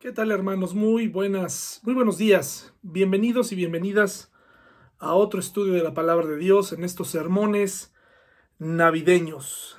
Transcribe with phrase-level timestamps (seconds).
[0.00, 0.76] ¿Qué tal hermanos?
[0.76, 2.72] Muy buenas, muy buenos días.
[2.82, 4.30] Bienvenidos y bienvenidas
[5.00, 7.92] a otro estudio de la palabra de Dios en estos sermones
[8.60, 9.76] navideños.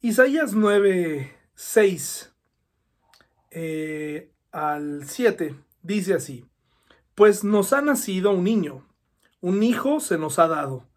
[0.00, 2.34] Isaías 9, 6
[3.52, 6.44] eh, al 7 dice así,
[7.14, 8.88] pues nos ha nacido un niño,
[9.40, 10.88] un hijo se nos ha dado.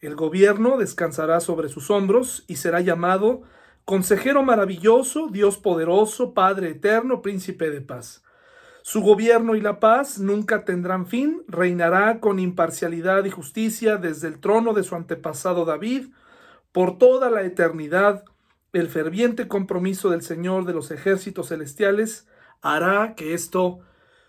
[0.00, 3.42] El gobierno descansará sobre sus hombros y será llamado
[3.88, 8.22] Consejero maravilloso, Dios poderoso, Padre eterno, príncipe de paz.
[8.82, 14.40] Su gobierno y la paz nunca tendrán fin, reinará con imparcialidad y justicia desde el
[14.40, 16.08] trono de su antepasado David
[16.70, 18.24] por toda la eternidad.
[18.74, 22.28] El ferviente compromiso del Señor de los ejércitos celestiales
[22.60, 23.78] hará que esto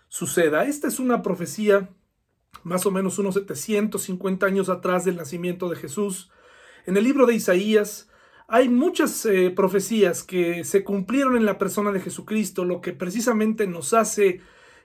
[0.08, 0.64] suceda.
[0.64, 1.90] Esta es una profecía
[2.62, 6.30] más o menos unos 750 años atrás del nacimiento de Jesús.
[6.86, 8.09] En el libro de Isaías,
[8.52, 13.68] hay muchas eh, profecías que se cumplieron en la persona de Jesucristo, lo que precisamente
[13.68, 14.40] nos hace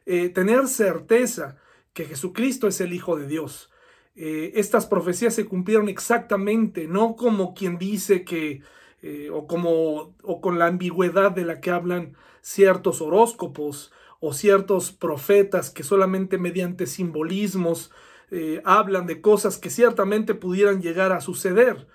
[0.05, 1.57] eh, tener certeza
[1.91, 3.71] que Jesucristo es el Hijo de Dios.
[4.15, 8.61] Eh, estas profecías se cumplieron exactamente, no como quien dice que,
[9.31, 15.71] o, como, o con la ambigüedad de la que hablan ciertos horóscopos o ciertos profetas
[15.71, 17.91] que solamente mediante simbolismos
[18.63, 21.87] hablan de cosas que ciertamente pudieran llegar a suceder.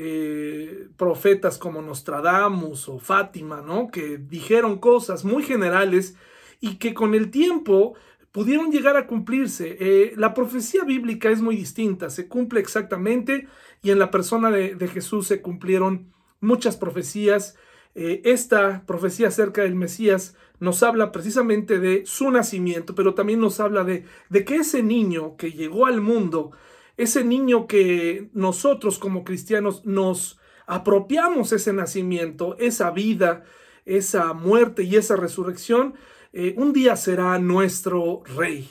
[0.00, 3.90] Eh, profetas como Nostradamus o Fátima, ¿no?
[3.90, 6.14] Que dijeron cosas muy generales
[6.60, 7.94] y que con el tiempo
[8.30, 9.76] pudieron llegar a cumplirse.
[9.80, 13.48] Eh, la profecía bíblica es muy distinta, se cumple exactamente
[13.82, 17.56] y en la persona de, Jesús se cumplieron muchas profecías.
[17.96, 23.58] Eh, esta profecía acerca del Mesías nos habla precisamente de su nacimiento, pero también nos
[23.58, 26.52] habla de, de que ese niño que llegó al mundo
[26.98, 33.44] ese niño que nosotros como cristianos nos apropiamos ese nacimiento, esa vida,
[33.86, 35.94] esa muerte y esa resurrección,
[36.32, 38.68] eh, un día será nuestro rey.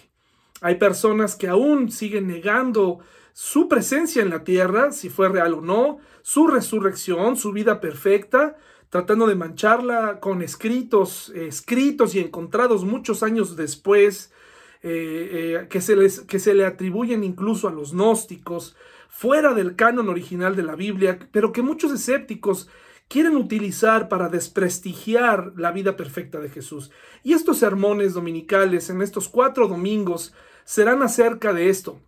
[0.61, 2.99] Hay personas que aún siguen negando
[3.33, 8.57] su presencia en la tierra, si fue real o no, su resurrección, su vida perfecta,
[8.89, 14.33] tratando de mancharla con escritos, escritos y encontrados muchos años después,
[14.89, 15.29] eh,
[15.61, 18.75] eh, que, se les, que se le atribuyen incluso a los gnósticos,
[19.09, 22.69] fuera del canon original de la Biblia, pero que muchos escépticos
[23.07, 26.91] quieren utilizar para desprestigiar la vida perfecta de Jesús.
[27.23, 30.33] Y estos sermones dominicales en estos cuatro domingos
[30.63, 31.99] serán acerca de esto.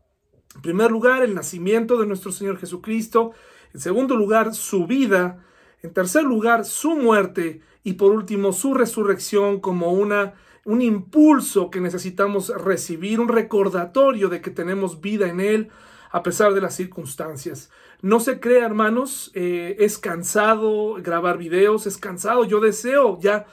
[0.55, 3.31] En primer lugar, el nacimiento de nuestro Señor Jesucristo.
[3.73, 5.43] En segundo lugar, su vida.
[5.81, 7.61] En tercer lugar, su muerte.
[7.83, 10.33] Y por último, su resurrección como una
[10.69, 15.69] un impulso que necesitamos recibir, un recordatorio de que tenemos vida en Él
[16.11, 17.71] a pesar de las circunstancias.
[18.03, 22.43] No se crea, hermanos, eh, es cansado grabar videos, es cansado.
[22.45, 23.47] Yo deseo ya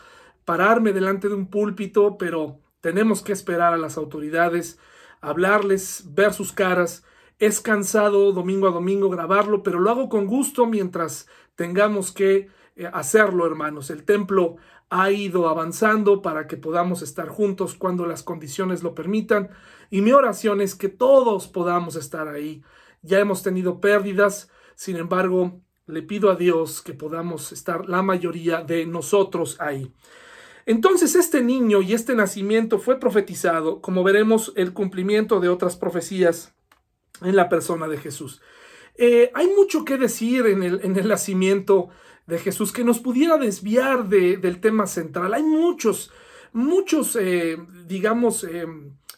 [0.45, 4.79] pararme delante de un púlpito, pero tenemos que esperar a las autoridades,
[5.23, 7.03] hablarles, ver sus caras.
[7.39, 12.91] Es cansado domingo a domingo grabarlo, pero lo hago con gusto mientras tengamos que eh,
[12.93, 13.89] hacerlo, hermanos.
[13.89, 14.57] El templo
[14.91, 19.51] ha ido avanzando para que podamos estar juntos cuando las condiciones lo permitan.
[19.91, 22.63] Y mi oración es que todos podamos estar ahí.
[23.03, 28.63] Ya hemos tenido pérdidas, sin embargo, le pido a Dios que podamos estar la mayoría
[28.63, 29.93] de nosotros ahí.
[30.67, 36.57] Entonces este niño y este nacimiento fue profetizado, como veremos el cumplimiento de otras profecías
[37.23, 38.43] en la persona de Jesús.
[38.99, 41.91] Eh, hay mucho que decir en el, en el nacimiento
[42.27, 45.33] de Jesús que nos pudiera desviar del tema central.
[45.35, 46.11] Hay muchos,
[46.53, 47.57] muchos, eh,
[47.87, 48.67] digamos, eh,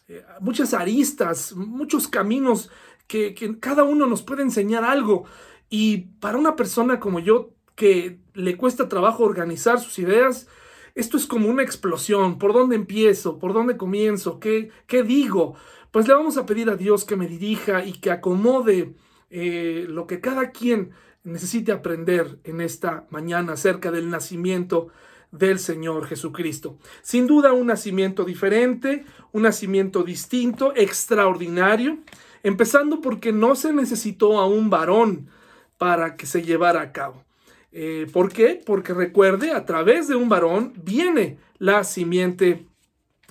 [0.07, 2.69] eh, muchas aristas, muchos caminos
[3.07, 5.25] que, que cada uno nos puede enseñar algo.
[5.69, 10.47] Y para una persona como yo que le cuesta trabajo organizar sus ideas,
[10.93, 12.37] esto es como una explosión.
[12.37, 13.39] ¿Por dónde empiezo?
[13.39, 14.39] ¿Por dónde comienzo?
[14.39, 15.55] ¿Qué, qué digo?
[15.91, 18.93] Pues le vamos a pedir a Dios que me dirija y que acomode
[19.31, 20.91] lo que cada quien
[21.29, 24.89] necesite aprender en esta mañana acerca del nacimiento
[25.31, 26.77] del Señor Jesucristo.
[27.01, 31.99] Sin duda un nacimiento diferente, un nacimiento distinto, extraordinario,
[32.43, 35.29] empezando porque no se necesitó a un varón
[35.77, 37.23] para que se llevara a cabo.
[37.71, 38.61] Eh, ¿Por qué?
[38.65, 42.65] Porque recuerde, a través de un varón viene la simiente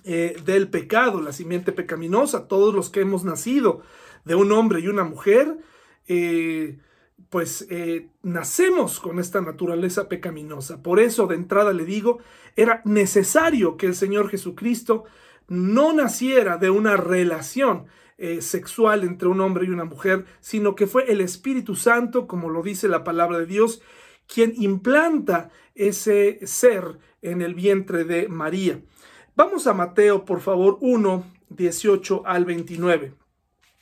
[0.04, 2.46] eh, del pecado, la simiente pecaminosa.
[2.46, 3.82] Todos los que hemos nacido
[4.24, 5.58] de un hombre y una mujer,
[6.06, 6.78] eh,
[7.30, 10.82] pues eh, nacemos con esta naturaleza pecaminosa.
[10.82, 12.20] Por eso de entrada le digo,
[12.56, 15.04] era necesario que el Señor Jesucristo
[15.46, 17.86] no naciera de una relación
[18.16, 22.48] eh, sexual entre un hombre y una mujer, sino que fue el Espíritu Santo, como
[22.48, 23.82] lo dice la palabra de Dios,
[24.26, 28.80] quien implanta ese ser en el vientre de María.
[29.36, 33.12] Vamos a Mateo, por favor, 1, 18 al 29.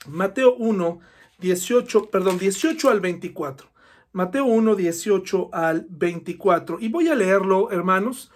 [0.08, 1.00] Mateo 1,
[1.38, 3.69] 18, perdón, 18 al 24.
[4.12, 6.79] Mateo 1, 18 al 24.
[6.81, 8.33] Y voy a leerlo, hermanos,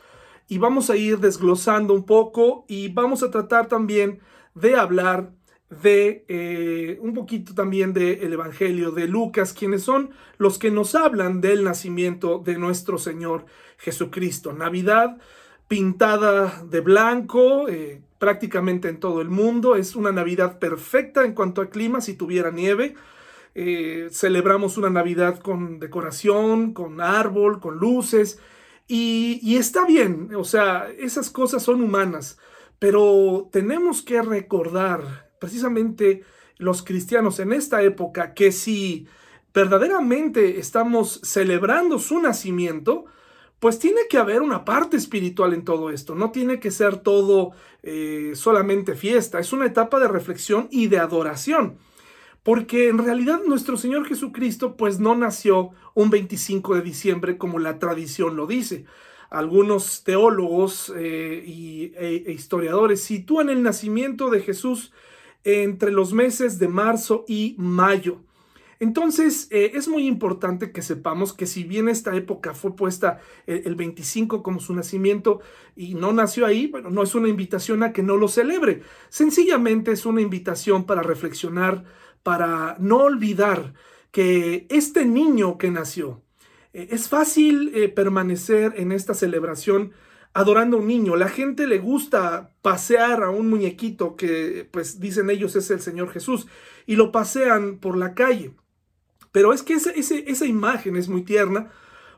[0.48, 4.20] y vamos a ir desglosando un poco y vamos a tratar también
[4.54, 5.32] de hablar
[5.70, 11.40] de eh, un poquito también del Evangelio de Lucas, quienes son los que nos hablan
[11.40, 13.46] del nacimiento de nuestro Señor
[13.78, 14.52] Jesucristo.
[14.52, 15.16] Navidad
[15.68, 19.74] pintada de blanco, eh, prácticamente en todo el mundo.
[19.74, 22.94] Es una Navidad perfecta en cuanto a clima, si tuviera nieve.
[23.56, 28.38] Eh, celebramos una Navidad con decoración, con árbol, con luces.
[28.86, 32.38] Y, y está bien, o sea, esas cosas son humanas,
[32.78, 36.22] pero tenemos que recordar precisamente
[36.58, 39.06] los cristianos en esta época que si
[39.54, 43.06] verdaderamente estamos celebrando su nacimiento,
[43.60, 47.52] pues tiene que haber una parte espiritual en todo esto, no tiene que ser todo
[47.82, 51.76] eh, solamente fiesta, es una etapa de reflexión y de adoración,
[52.42, 57.78] porque en realidad nuestro Señor Jesucristo pues no nació un 25 de diciembre como la
[57.78, 58.86] tradición lo dice.
[59.28, 64.92] Algunos teólogos eh, y, e, e historiadores sitúan el nacimiento de Jesús
[65.44, 68.20] entre los meses de marzo y mayo.
[68.80, 73.62] Entonces, eh, es muy importante que sepamos que si bien esta época fue puesta eh,
[73.66, 75.40] el, 25 como su nacimiento
[75.76, 78.80] y no nació ahí, bueno, no es una invitación a que no lo celebre.
[79.10, 81.84] Sencillamente es una invitación para reflexionar,
[82.22, 83.74] para no olvidar
[84.12, 86.22] que este niño que nació,
[86.72, 89.92] eh, es fácil permanecer en esta celebración
[90.32, 91.16] adorando a un niño.
[91.16, 96.10] La gente le gusta pasear a un muñequito que, pues dicen ellos, es el Señor
[96.10, 96.46] Jesús,
[96.86, 98.54] y lo pasean por la calle.
[99.32, 101.70] Pero es que esa, imagen es muy tierna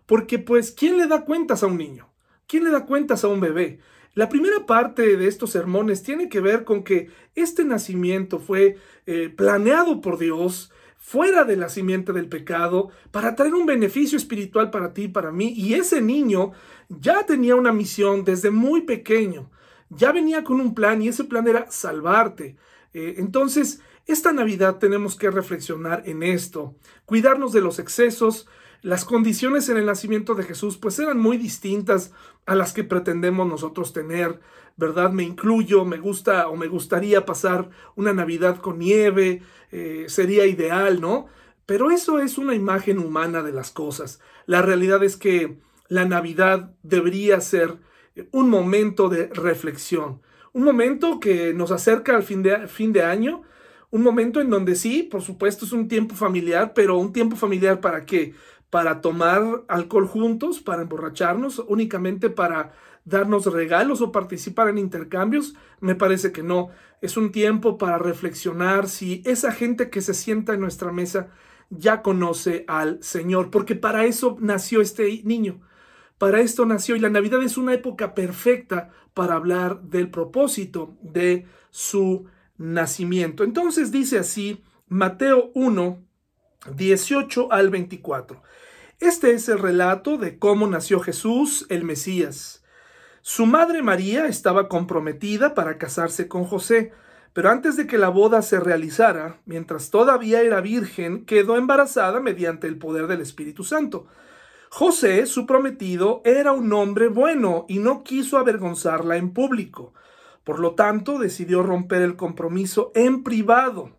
[0.06, 2.08] porque pues, ¿quién le da cuentas a un niño?
[2.46, 3.80] ¿Quién le da cuentas a un bebé?
[4.14, 8.76] La primera parte de estos sermones tiene que ver con que este nacimiento fue
[9.06, 14.70] eh, planeado por Dios fuera de la simiente del pecado para traer un beneficio espiritual
[14.70, 15.52] para ti y para mí.
[15.56, 16.52] Y ese niño
[16.88, 19.50] ya tenía una misión desde muy pequeño.
[19.88, 22.56] Ya venía con un plan y ese plan era salvarte.
[22.94, 26.74] Eh, entonces, esta Navidad tenemos que reflexionar en esto,
[27.12, 28.48] cuidarnos de los excesos.
[28.80, 32.10] Las condiciones en el nacimiento de Jesús pues eran muy distintas
[32.46, 34.40] a las que pretendemos nosotros tener,
[34.78, 35.10] ¿verdad?
[35.10, 39.42] Me incluyo, me gusta o me gustaría pasar una Navidad con nieve,
[39.72, 41.26] eh, sería ideal, ¿no?
[41.66, 44.18] Pero eso es una imagen humana de las cosas.
[44.46, 47.76] La realidad es que la Navidad debería ser
[48.30, 50.22] un momento de reflexión,
[50.54, 53.42] un momento que nos acerca al fin de, fin de año,
[53.92, 57.80] un momento en donde sí, por supuesto, es un tiempo familiar, pero un tiempo familiar
[57.80, 58.34] para qué?
[58.70, 62.72] Para tomar alcohol juntos, para emborracharnos, únicamente para
[63.04, 66.70] darnos regalos o participar en intercambios, me parece que no.
[67.02, 71.28] Es un tiempo para reflexionar si esa gente que se sienta en nuestra mesa
[71.68, 75.60] ya conoce al Señor, porque para eso nació este niño.
[76.16, 81.46] Para esto nació y la Navidad es una época perfecta para hablar del propósito de
[81.70, 82.26] su
[82.62, 83.44] nacimiento.
[83.44, 86.02] Entonces dice así Mateo 1,
[86.74, 88.42] 18 al 24.
[89.00, 92.62] Este es el relato de cómo nació Jesús, el Mesías.
[93.20, 96.92] Su madre María estaba comprometida para casarse con José,
[97.32, 102.68] pero antes de que la boda se realizara, mientras todavía era virgen, quedó embarazada mediante
[102.68, 104.06] el poder del Espíritu Santo.
[104.70, 109.94] José, su prometido, era un hombre bueno y no quiso avergonzarla en público.
[110.44, 113.98] Por lo tanto, decidió romper el compromiso en privado.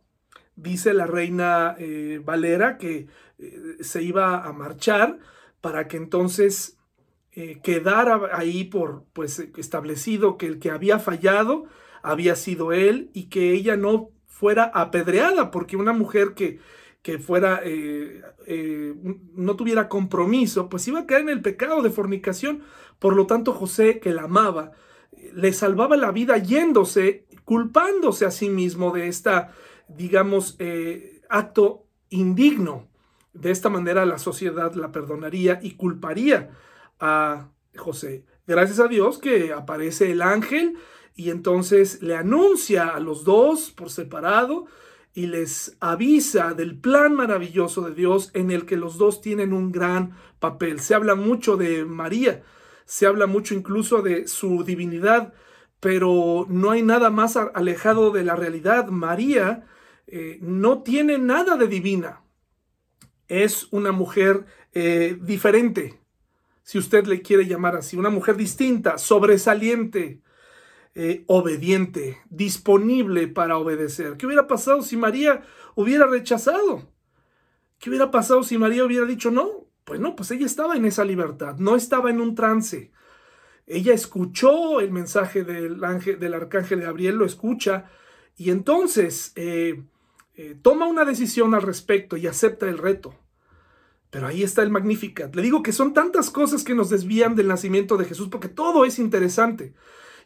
[0.55, 3.07] Dice la reina eh, Valera que
[3.39, 5.17] eh, se iba a marchar
[5.62, 6.77] para que entonces
[7.31, 11.65] eh, quedara ahí por pues establecido que el que había fallado
[12.03, 16.59] había sido él y que ella no fuera apedreada porque una mujer que,
[17.01, 17.62] que fuera
[19.33, 22.62] no tuviera compromiso pues iba a caer en el pecado de fornicación
[23.00, 24.73] por lo tanto José que la amaba
[25.34, 29.53] le salvaba la vida yéndose, culpándose a sí mismo de esta,
[29.88, 32.88] digamos, eh, acto indigno.
[33.34, 36.51] De esta manera la sociedad la perdonaría y culparía
[37.00, 38.25] a José.
[38.46, 40.77] Gracias a Dios que aparece el ángel
[41.15, 44.65] y entonces le anuncia a los dos por separado
[45.13, 49.72] y les avisa del plan maravilloso de Dios en el que los dos tienen un
[49.72, 50.80] gran papel.
[50.80, 52.44] Se habla mucho de María
[52.85, 55.33] se habla mucho incluso de su divinidad,
[55.79, 58.87] pero no hay nada más alejado de la realidad.
[58.87, 59.65] María
[60.07, 62.21] eh, no tiene nada de divina.
[63.27, 65.99] Es una mujer eh, diferente,
[66.63, 70.21] si usted le quiere llamar así, una mujer distinta, sobresaliente.
[70.95, 74.17] eh, obediente, disponible para obedecer.
[74.17, 75.43] ¿Qué hubiera pasado si María
[75.75, 76.91] hubiera rechazado?
[77.79, 79.67] ¿Qué hubiera pasado si María hubiera dicho no?
[79.83, 82.91] Pues no, pues ella estaba en esa libertad, no estaba en un trance.
[83.67, 87.85] Ella escuchó el mensaje del, ángel, del arcángel Gabriel, lo escucha,
[88.37, 89.83] y entonces eh,
[90.35, 93.15] eh, toma una decisión al respecto y acepta el reto.
[94.09, 95.35] Pero ahí está el Magnificat.
[95.35, 98.85] Le digo que son tantas cosas que nos desvían del nacimiento de Jesús porque todo
[98.85, 99.73] es interesante.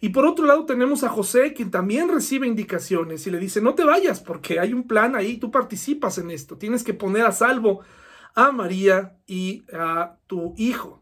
[0.01, 3.75] Y por otro lado tenemos a José, quien también recibe indicaciones y le dice, no
[3.75, 7.31] te vayas porque hay un plan ahí, tú participas en esto, tienes que poner a
[7.31, 7.81] salvo
[8.35, 11.01] a María y a tu hijo.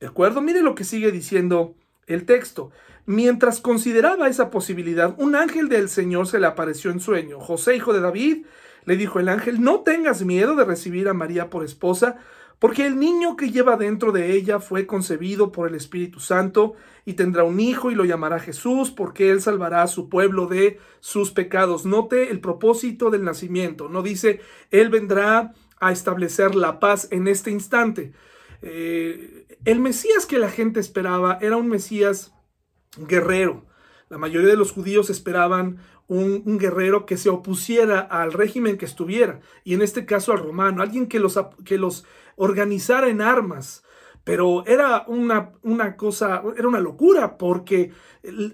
[0.00, 0.40] ¿De acuerdo?
[0.40, 1.74] Mire lo que sigue diciendo
[2.06, 2.70] el texto.
[3.06, 7.40] Mientras consideraba esa posibilidad, un ángel del Señor se le apareció en sueño.
[7.40, 8.46] José, hijo de David,
[8.84, 12.16] le dijo el ángel, no tengas miedo de recibir a María por esposa,
[12.58, 17.12] porque el niño que lleva dentro de ella fue concebido por el Espíritu Santo y
[17.12, 21.32] tendrá un hijo y lo llamará Jesús, porque él salvará a su pueblo de sus
[21.32, 21.84] pecados.
[21.84, 23.88] Note el propósito del nacimiento.
[23.88, 24.40] No dice,
[24.70, 28.12] él vendrá a establecer la paz en este instante.
[28.62, 32.32] Eh, el Mesías que la gente esperaba era un Mesías
[32.96, 33.64] guerrero.
[34.08, 35.78] La mayoría de los judíos esperaban
[36.08, 40.82] un, guerrero que se opusiera al régimen que estuviera, y en este caso al romano,
[40.82, 42.04] alguien que los, que los
[42.36, 43.82] organizara en armas.
[44.24, 47.92] Pero era una, una cosa, era una locura, porque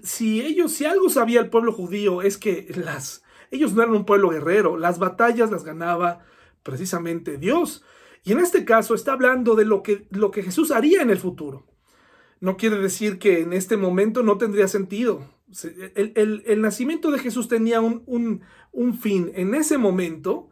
[0.03, 4.05] si ellos, si algo sabía el pueblo judío, es que las, ellos no eran un
[4.05, 6.25] pueblo guerrero, las batallas las ganaba
[6.63, 7.83] precisamente Dios.
[8.23, 11.19] Y en este caso está hablando de lo que, lo que Jesús haría en el
[11.19, 11.67] futuro.
[12.39, 15.29] No quiere decir que en este momento no tendría sentido.
[15.95, 18.41] El, nacimiento de Jesús tenía un, un,
[18.71, 20.49] un, fin en ese momento,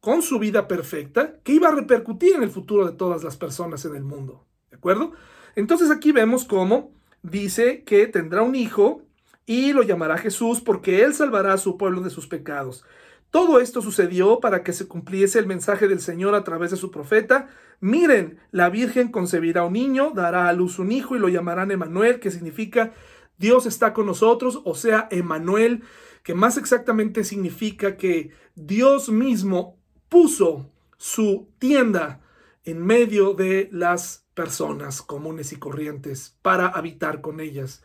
[0.00, 3.84] con su vida perfecta, que iba a repercutir en el futuro de todas las personas
[3.84, 4.46] en el mundo.
[4.70, 5.12] ¿De acuerdo?
[5.54, 9.02] Entonces aquí vemos cómo dice que tendrá un hijo
[9.46, 12.84] y lo llamará Jesús porque él salvará a su pueblo de sus pecados.
[13.30, 16.90] Todo esto sucedió para que se cumpliese el mensaje del Señor a través de su
[16.90, 17.48] profeta.
[17.78, 22.18] Miren, la Virgen concebirá un niño, dará a luz un hijo y lo llamarán Emanuel,
[22.18, 22.92] que significa
[23.38, 25.82] Dios está con nosotros, o sea, Emanuel,
[26.22, 32.20] que más exactamente significa que Dios mismo puso su tienda
[32.64, 37.82] en medio de las personas comunes y corrientes para habitar con ellas.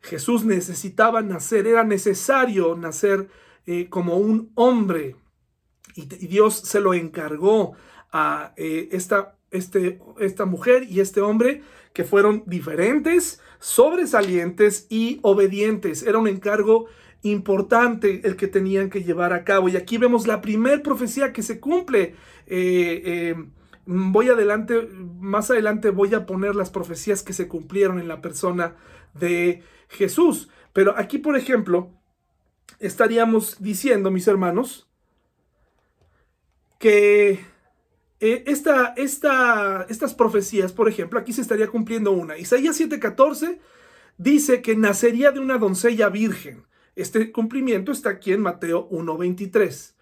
[0.00, 3.28] Jesús necesitaba nacer, era necesario nacer
[3.70, 5.14] eh, como un hombre.
[5.94, 7.74] Y, Dios se lo encargó
[8.10, 11.60] a eh, esta, este, esta mujer y este hombre
[11.92, 16.02] que fueron diferentes, sobresalientes y obedientes.
[16.02, 16.86] Era un encargo
[17.20, 19.68] importante el que tenían que llevar a cabo.
[19.68, 22.14] Y aquí vemos la primer profecía que se cumple.
[22.46, 23.34] Eh,
[23.84, 24.88] voy adelante,
[25.20, 28.76] más adelante voy a poner las profecías que se cumplieron en la persona
[29.12, 30.48] de Jesús.
[30.72, 31.97] Pero aquí, por ejemplo,
[32.78, 34.88] estaríamos diciendo, mis hermanos,
[36.78, 37.40] que
[38.20, 42.36] eh, esta, estas profecías, por ejemplo, aquí se estaría cumpliendo una.
[42.36, 43.58] Isaías 7:14
[44.16, 46.66] dice que nacería de una doncella virgen.
[46.96, 49.94] Este cumplimiento está aquí en Mateo 1:23.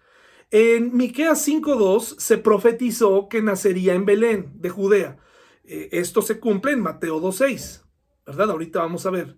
[0.49, 5.17] En Miqueas 5:2 se profetizó que nacería en Belén, de Judea.
[5.63, 7.83] Eh, esto se cumple en Mateo 2:6,
[8.25, 8.51] ¿verdad?
[8.51, 9.37] Ahorita vamos a ver.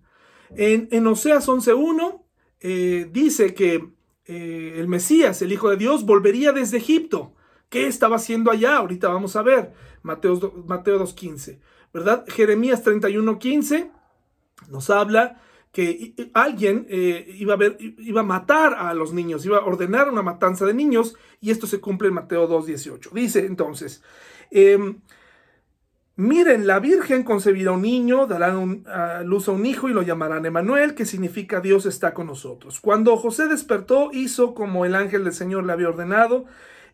[0.56, 2.19] En, en Oseas 11:1
[2.60, 3.88] eh, dice que
[4.26, 7.34] eh, el Mesías, el Hijo de Dios, volvería desde Egipto.
[7.68, 8.76] ¿Qué estaba haciendo allá?
[8.76, 9.72] Ahorita vamos a ver.
[10.02, 11.58] Mateo, Mateo 2.15,
[11.92, 12.24] ¿verdad?
[12.28, 13.90] Jeremías 31.15
[14.68, 15.40] nos habla
[15.72, 20.74] que alguien eh, iba, a matar a los niños, iba a ordenar una matanza de
[20.74, 23.12] niños, y esto se cumple en Mateo 2.18.
[23.12, 24.02] Dice entonces,
[24.50, 25.00] em,
[26.20, 28.52] Miren, la Virgen concebirá un niño, dará
[29.24, 32.78] luz a un hijo y lo llamarán Emanuel, que significa Dios está con nosotros.
[32.78, 36.44] Cuando José despertó, hizo como el ángel del Señor le había ordenado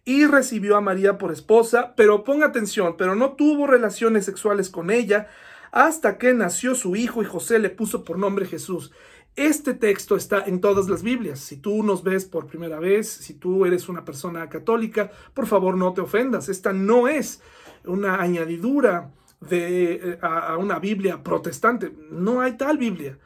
[0.05, 4.93] y recibió a María por esposa, pero ponga atención, pero no tuvo relaciones sexuales con
[4.93, 5.27] ella
[5.73, 8.93] hasta que nació su hijo y José le puso por nombre Jesús.
[9.35, 11.41] Este texto está en todas las Biblias.
[11.41, 15.77] Si tú nos ves por primera vez, si tú eres una persona católica, por favor
[15.77, 16.49] no te ofendas.
[16.49, 17.43] Esta no es
[17.87, 21.93] una añadidura de, eh, a, una Biblia protestante.
[22.11, 23.19] No hay tal Biblia.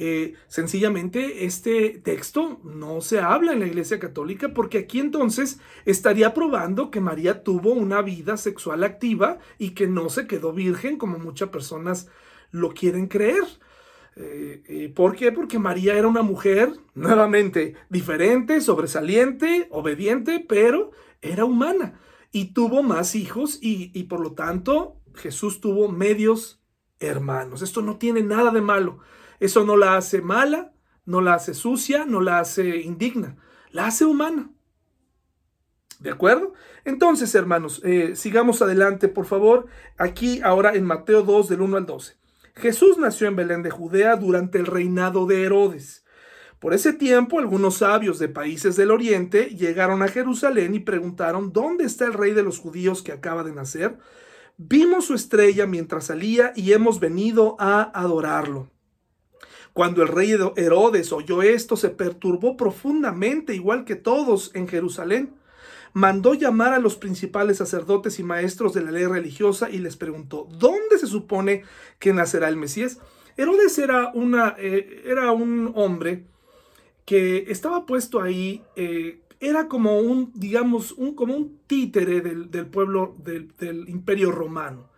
[0.00, 6.34] Eh, sencillamente este texto no se habla en la Iglesia Católica porque aquí entonces estaría
[6.34, 11.18] probando que María tuvo una vida sexual activa y que no se quedó virgen como
[11.18, 12.08] muchas personas
[12.52, 13.42] lo quieren creer.
[14.14, 15.32] Eh, ¿Por qué?
[15.32, 21.98] Porque María era una mujer nuevamente diferente, sobresaliente, obediente, pero era humana
[22.30, 26.62] y tuvo más hijos y, por lo tanto Jesús tuvo medios
[27.00, 27.62] hermanos.
[27.62, 28.98] Esto no tiene nada de malo.
[29.40, 30.72] Eso no la hace mala,
[31.04, 33.36] no la hace sucia, no la hace indigna,
[33.70, 34.50] la hace humana.
[36.00, 36.52] ¿De acuerdo?
[36.84, 39.66] Entonces, hermanos, eh, sigamos adelante, por favor.
[39.96, 42.16] Aquí, ahora en Mateo 2, del 1 al 12.
[42.54, 46.04] Jesús nació en Belén de Judea durante el reinado de Herodes.
[46.58, 51.84] Por ese tiempo, algunos sabios de países del oriente llegaron a Jerusalén y preguntaron, ¿dónde
[51.84, 53.96] está el rey de los judíos que acaba de nacer?
[54.56, 58.70] Vimos su estrella mientras salía y hemos venido a adorarlo.
[59.72, 65.36] Cuando el rey Herodes oyó esto, se perturbó profundamente, igual que todos en Jerusalén.
[65.92, 70.48] Mandó llamar a los principales sacerdotes y maestros de la ley religiosa y les preguntó,
[70.58, 71.62] ¿dónde se supone
[72.00, 72.98] que nacerá el Mesías?
[73.36, 76.26] Herodes era, una, eh, era un hombre
[77.08, 83.16] que estaba puesto ahí, eh, era como un, digamos, un, como un títere del, pueblo
[83.16, 84.90] del, imperio romano.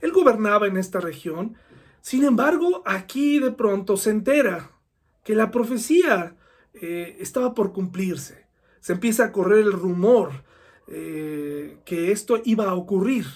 [0.00, 1.56] Él gobernaba en esta región,
[2.00, 4.70] sin embargo, aquí de pronto se entera
[5.22, 6.34] que la profecía
[6.72, 8.46] eh, estaba por cumplirse.
[8.80, 10.30] Se empieza a correr el rumor
[10.88, 13.26] eh, que esto iba a ocurrir.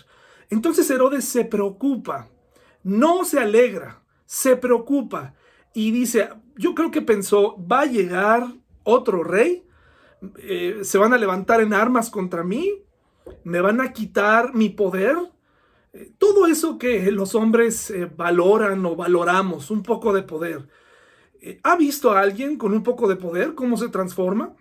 [0.49, 2.31] Entonces Herodes se preocupa,
[2.83, 5.35] no se alegra, se preocupa
[5.75, 8.47] y dice, yo creo que pensó, va a llegar
[8.83, 9.65] otro rey,
[10.39, 12.83] eh, se van a levantar en armas contra mí,
[13.43, 15.17] me van a quitar mi poder.
[15.93, 20.69] Eh, todo eso que los hombres eh, valoran o valoramos, un poco de poder.
[21.63, 24.55] ¿Ha visto a alguien con un poco de poder cómo se transforma?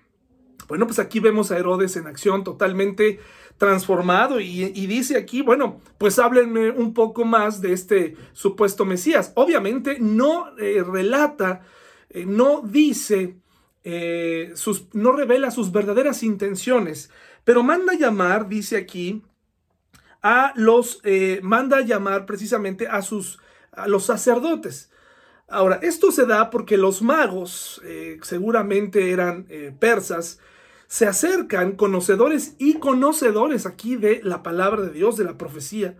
[0.67, 3.19] Bueno, pues aquí vemos a Herodes en acción totalmente
[3.57, 9.31] transformado y, dice aquí, bueno, pues háblenme un poco más de este supuesto Mesías.
[9.35, 11.61] Obviamente no relata,
[12.13, 13.37] eh, no dice,
[13.83, 17.09] eh, sus, no revela sus verdaderas intenciones,
[17.43, 19.23] pero manda llamar, dice aquí,
[20.21, 21.01] a los,
[21.41, 23.39] manda llamar precisamente a sus,
[23.73, 24.89] a los sacerdotes.
[25.49, 27.81] Ahora, esto se da porque los magos,
[28.21, 29.45] seguramente eran
[29.79, 30.39] persas,
[30.93, 35.97] se acercan conocedores y conocedores aquí de la palabra de Dios, de la profecía,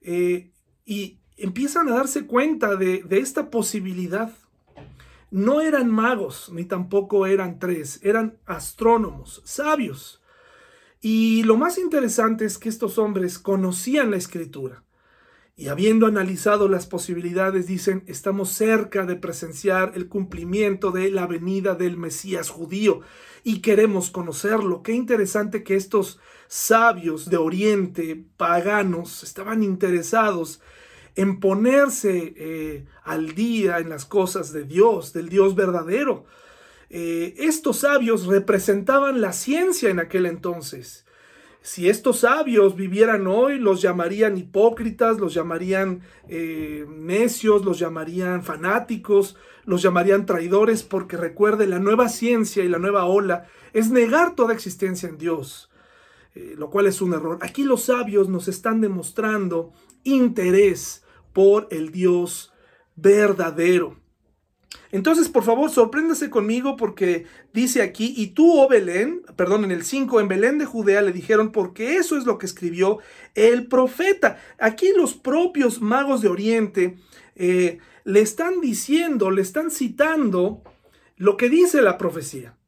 [0.00, 0.52] eh,
[0.86, 4.32] y empiezan a darse cuenta de, de esta posibilidad.
[5.32, 10.20] No eran magos, ni tampoco eran tres, eran astrónomos, sabios.
[11.00, 14.84] Y lo más interesante es que estos hombres conocían la escritura.
[15.56, 21.74] Y habiendo analizado las posibilidades, dicen, estamos cerca de presenciar el cumplimiento de la venida
[21.74, 23.00] del Mesías judío
[23.42, 24.82] y queremos conocerlo.
[24.82, 30.60] Qué interesante que estos sabios de Oriente, paganos, estaban interesados
[31.16, 36.24] en ponerse eh, al día en las cosas de Dios, del Dios verdadero.
[36.90, 41.06] Eh, estos sabios representaban la ciencia en aquel entonces.
[41.62, 49.36] Si estos sabios vivieran hoy, los llamarían hipócritas, los llamarían eh, necios, los llamarían fanáticos,
[49.64, 54.52] los llamarían traidores, porque recuerde, la nueva ciencia y la nueva ola es negar toda
[54.52, 55.70] existencia en Dios,
[56.34, 57.38] eh, lo cual es un error.
[57.42, 59.72] Aquí los sabios nos están demostrando
[60.04, 62.52] interés por el Dios
[62.96, 64.02] verdadero.
[64.90, 69.84] Entonces, por favor, sorpréndase conmigo porque dice aquí, y tú, oh Belén, perdón, en el
[69.84, 72.98] 5, en Belén de Judea le dijeron, porque eso es lo que escribió
[73.34, 74.38] el profeta.
[74.58, 76.98] Aquí los propios magos de Oriente
[77.36, 80.62] eh, le están diciendo, le están citando
[81.16, 82.58] lo que dice la profecía.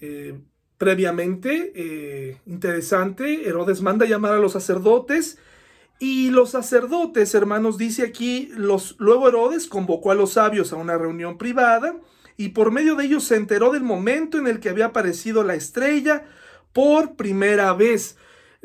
[0.00, 0.40] Eh,
[0.78, 5.38] previamente, eh, interesante, Herodes manda llamar a los sacerdotes
[5.98, 10.98] y los sacerdotes, hermanos, dice aquí, los, luego Herodes convocó a los sabios a una
[10.98, 11.96] reunión privada
[12.36, 15.54] y por medio de ellos se enteró del momento en el que había aparecido la
[15.54, 16.24] estrella
[16.72, 18.16] por primera vez.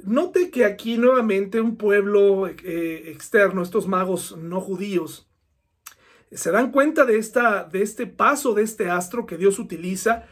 [0.03, 5.29] Note que aquí nuevamente un pueblo eh, externo, estos magos no judíos,
[6.31, 10.25] se dan cuenta de, esta, de este paso de este astro que Dios utiliza.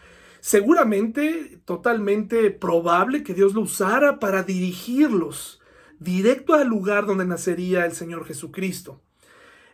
[0.47, 5.59] Seguramente, totalmente probable que Dios lo usara para dirigirlos
[5.99, 9.01] directo al lugar donde nacería el Señor Jesucristo.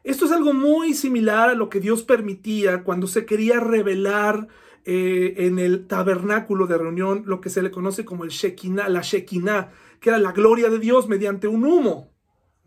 [0.03, 4.47] Esto es algo muy similar a lo que Dios permitía cuando se quería revelar
[4.83, 9.01] eh, en el tabernáculo de reunión lo que se le conoce como el Shekinah, la
[9.01, 12.09] Shekinah, que era la gloria de Dios mediante un humo,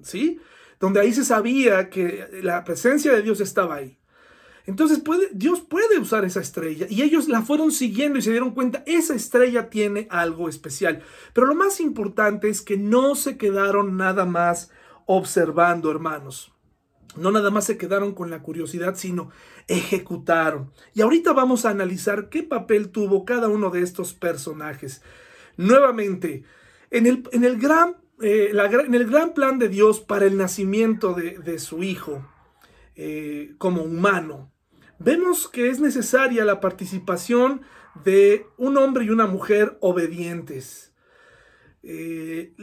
[0.01, 0.39] ¿sí?
[0.79, 3.99] Donde ahí se sabía que la presencia de Dios estaba ahí.
[4.67, 5.03] Entonces
[5.33, 9.15] Dios puede usar esa estrella y ellos la fueron siguiendo y se dieron cuenta, esa
[9.15, 11.03] estrella tiene algo especial.
[11.33, 14.71] Pero lo más importante es que no se quedaron nada más
[15.07, 16.53] observando, hermanos.
[17.17, 19.31] No nada más se quedaron con la curiosidad, sino
[19.69, 20.73] ejecutaron.
[20.95, 25.03] Y ahorita vamos a analizar qué papel tuvo cada uno de estos personajes.
[25.57, 26.45] Nuevamente,
[26.91, 27.25] en el,
[28.21, 32.27] eh, gran plan de Dios para el nacimiento de, su hijo
[32.95, 34.53] eh, como humano,
[34.99, 37.63] vemos que es necesaria la participación
[38.05, 40.93] de un hombre y una mujer obedientes.
[41.83, 42.55] Eh,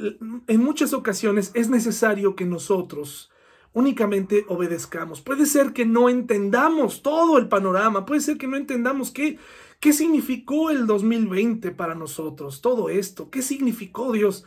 [0.47, 3.31] en muchas ocasiones es necesario que nosotros
[3.73, 5.21] únicamente obedezcamos.
[5.21, 9.39] Puede ser que no entendamos todo el panorama, puede ser que no entendamos qué,
[9.79, 14.45] qué significó el 2020 para nosotros, todo esto, qué significó Dios.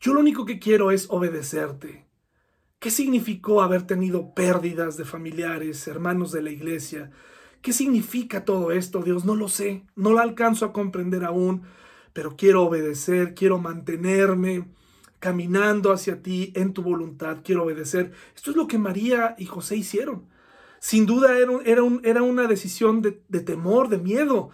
[0.00, 2.09] Yo lo único que quiero es obedecerte.
[2.80, 7.10] ¿Qué significó haber tenido pérdidas de familiares, hermanos de la iglesia?
[7.60, 9.26] ¿Qué significa todo esto, Dios?
[9.26, 11.60] No lo sé, no lo alcanzo a comprender aún,
[12.14, 14.66] pero quiero obedecer, quiero mantenerme
[15.18, 18.12] caminando hacia ti en tu voluntad, quiero obedecer.
[18.34, 20.24] Esto es lo que María y José hicieron.
[20.78, 21.52] Sin duda era,
[22.02, 24.52] era, una decisión de, temor, de miedo.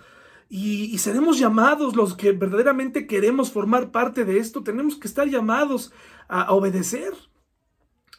[0.48, 4.64] Y, seremos llamados los que verdaderamente queremos formar parte de esto.
[4.64, 5.92] Tenemos que estar llamados
[6.26, 7.12] a obedecer.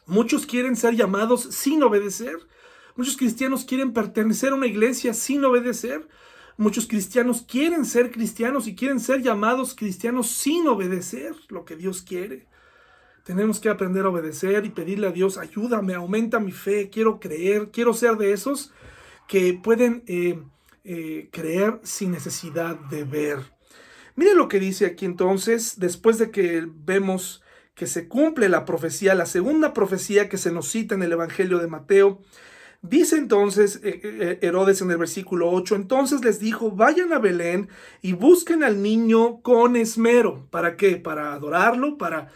[0.08, 2.38] Muchos quieren ser llamados sin obedecer.
[2.96, 6.08] Muchos cristianos quieren pertenecer a una iglesia sin obedecer.
[6.56, 12.00] Muchos cristianos quieren ser cristianos y quieren ser llamados cristianos sin obedecer lo que Dios
[12.00, 12.46] quiere.
[13.22, 17.70] Tenemos que aprender a obedecer y pedirle a Dios, ayúdame, aumenta mi fe, quiero creer,
[17.70, 18.72] quiero ser de esos
[19.28, 20.42] que pueden eh,
[20.84, 23.40] eh, creer sin necesidad de ver.
[24.16, 27.42] Mire lo que dice aquí entonces, después de que vemos
[27.78, 31.58] que se cumple la profecía, la segunda profecía que se nos cita en el Evangelio
[31.58, 32.20] de Mateo,
[32.80, 37.68] Dice entonces eh, eh, Herodes en el versículo 8, entonces les dijo, vayan a Belén
[38.02, 40.46] y busquen al niño con esmero.
[40.50, 40.96] ¿Para qué?
[40.96, 42.28] Para adorarlo, para,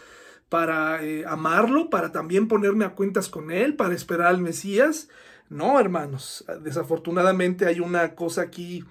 [0.48, 5.08] para eh, amarlo, para también ponerme a cuentas con él, para esperar al Mesías.
[5.48, 8.84] No, hermanos, desafortunadamente hay una cosa aquí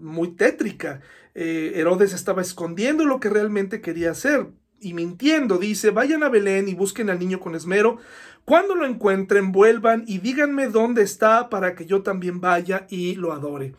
[0.00, 1.00] muy tétrica.
[1.34, 4.48] Herodes estaba escondiendo lo que realmente quería hacer
[4.82, 5.58] y mintiendo.
[5.58, 7.98] Dice, vayan a Belén y busquen al niño con esmero
[8.44, 13.32] cuando lo encuentren, vuelvan y díganme dónde está para que yo también vaya y lo
[13.32, 13.74] adore.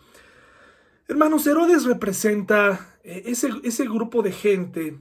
[1.08, 5.00] Hermanos, Herodes representa eh, ese, ese grupo de gente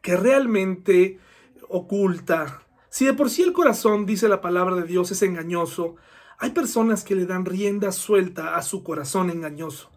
[0.00, 1.18] que realmente
[1.68, 2.62] oculta.
[2.88, 5.96] Si de por sí el corazón, dice la palabra de Dios, es engañoso,
[6.38, 9.90] hay personas que le dan rienda suelta a su corazón engañoso.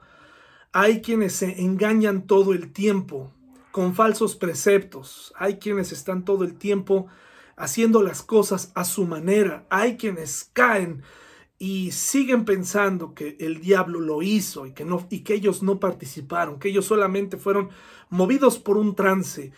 [0.74, 3.32] Hay quienes se engañan todo el tiempo
[3.74, 5.34] con falsos preceptos.
[5.36, 7.08] Hay quienes están todo el tiempo
[7.56, 9.66] haciendo las cosas a su manera.
[9.72, 11.02] Hay quienes caen
[11.58, 16.86] y siguen pensando que el diablo lo hizo y que, ellos no participaron, que ellos
[16.86, 17.70] solamente fueron
[18.12, 19.54] movidos por un trance.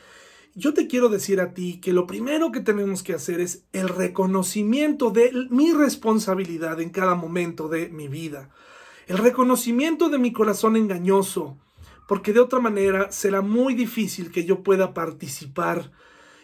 [0.53, 3.89] Yo te quiero decir a ti que lo primero que tenemos que hacer es el
[3.89, 8.49] reconocimiento de mi responsabilidad en cada momento de mi vida.
[9.07, 11.57] El reconocimiento de mi corazón engañoso,
[12.07, 15.91] porque de otra manera será muy difícil que yo pueda participar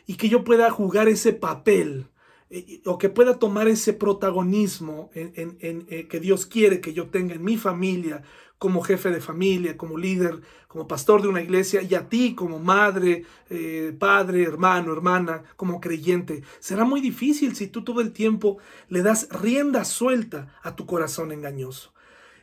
[0.05, 2.07] y que yo pueda jugar ese papel
[2.49, 7.35] eh, o que pueda tomar ese protagonismo en, eh, que Dios quiere que yo tenga
[7.35, 8.23] en mi familia,
[8.57, 12.59] como jefe de familia, como líder, como pastor de una iglesia, y a ti como
[12.59, 16.43] madre, eh, padre, hermano, hermana, como creyente.
[16.59, 21.31] Será muy difícil si tú todo el tiempo le das rienda suelta a tu corazón
[21.31, 21.91] engañoso.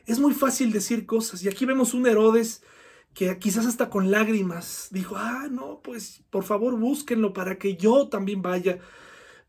[0.07, 2.63] Es muy fácil decir cosas, y aquí vemos un Herodes
[3.13, 8.07] que quizás hasta con lágrimas dijo, ah, no, pues por favor búsquenlo para que yo
[8.07, 8.79] también vaya.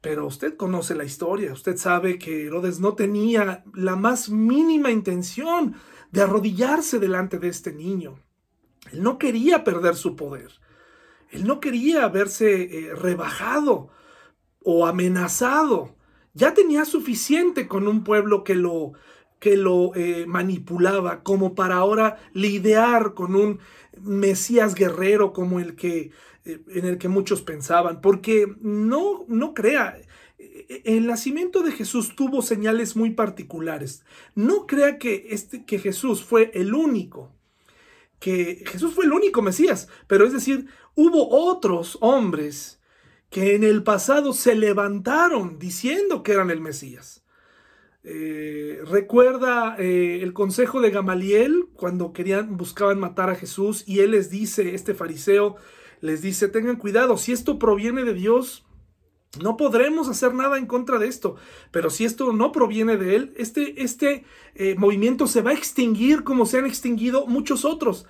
[0.00, 5.74] Pero usted conoce la historia, usted sabe que Herodes no tenía la más mínima intención
[6.10, 8.18] de arrodillarse delante de este niño.
[8.92, 10.52] Él no quería perder su poder.
[11.30, 13.90] Él no quería verse eh, rebajado
[14.64, 15.96] o amenazado.
[16.32, 18.92] Ya tenía suficiente con un pueblo que lo
[19.40, 23.59] que lo eh, manipulaba, como para ahora lidiar con un
[24.00, 26.12] Mesías guerrero como el que
[26.44, 29.98] eh, en el que muchos pensaban, porque no no crea
[30.38, 34.05] eh, el nacimiento de Jesús tuvo señales muy particulares.
[34.35, 37.33] No crea que este que Jesús fue el único
[38.20, 42.81] que Jesús fue el único Mesías, pero es decir, hubo otros hombres
[43.31, 47.19] que en el pasado se levantaron diciendo que eran el Mesías.
[48.02, 54.12] Eh, recuerda eh, el consejo de Gamaliel cuando querían, buscaban matar a Jesús y él
[54.12, 55.56] les dice, este fariseo
[56.00, 58.64] les dice, tengan cuidado, si esto proviene de Dios,
[59.42, 61.36] no podremos hacer nada en contra de esto,
[61.72, 66.24] pero si esto no proviene de él, este, este eh, movimiento se va a extinguir
[66.24, 68.06] como se han extinguido muchos otros.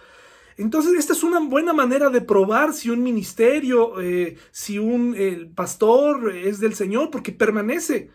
[0.56, 3.94] Entonces, esta es una buena manera de probar si un ministerio,
[4.50, 8.10] si un pastor es del Señor, porque permanece.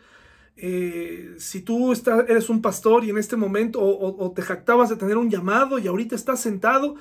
[0.57, 1.93] Eh, si tú
[2.27, 5.87] eres un pastor y en este momento o, te jactabas de tener un llamado y
[5.87, 6.95] ahorita estás sentado,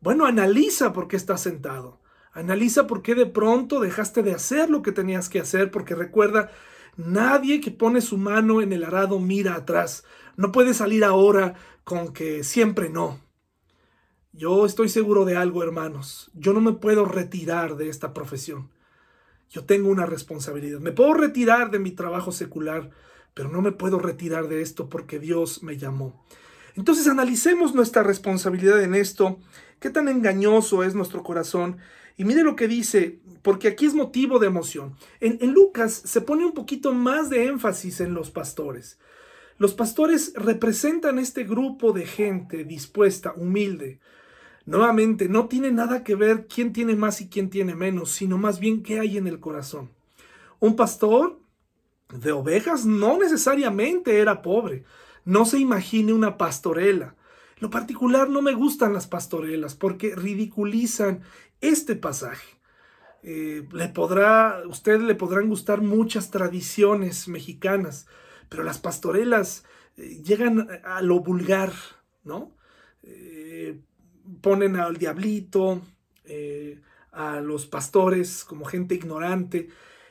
[0.00, 2.00] bueno, analiza por qué estás sentado.
[2.32, 6.50] Analiza por qué de pronto dejaste de hacer lo que tenías que hacer, porque recuerda,
[6.96, 10.04] Nadie que pone su mano en el arado mira atrás.
[10.36, 13.20] No puede salir ahora con que siempre no.
[14.32, 16.30] Yo estoy seguro de algo, hermanos.
[16.34, 18.70] Yo no me puedo retirar de esta profesión.
[19.50, 20.80] Yo tengo una responsabilidad.
[20.80, 22.90] Me puedo retirar de mi trabajo secular,
[23.34, 26.24] pero no me puedo retirar de esto porque Dios me llamó.
[26.76, 29.38] Entonces analicemos nuestra responsabilidad en esto,
[29.80, 31.78] qué tan engañoso es nuestro corazón.
[32.16, 34.94] Y mire lo que dice, porque aquí es motivo de emoción.
[35.20, 38.98] En, Lucas se pone un poquito más de énfasis en los pastores.
[39.58, 44.00] Los pastores representan este grupo de gente dispuesta, humilde,
[44.66, 48.60] Nuevamente, no tiene nada que ver quién tiene más y quién tiene menos, sino más
[48.60, 49.90] bien qué hay en el corazón.
[50.58, 51.40] Un pastor
[52.12, 54.84] de ovejas no necesariamente era pobre.
[55.24, 57.16] No se imagine una pastorela.
[57.58, 61.22] Lo particular no me gustan las pastorelas porque ridiculizan
[61.60, 62.58] este pasaje.
[63.22, 68.06] Eh, le podrá, usted le podrán gustar muchas tradiciones mexicanas,
[68.48, 69.64] pero las pastorelas
[69.98, 71.72] eh, llegan a lo vulgar,
[72.24, 72.56] ¿no?
[73.02, 73.78] Eh,
[74.40, 75.82] ponen al diablito,
[76.24, 76.80] eh,
[77.12, 79.68] a los pastores como gente ignorante.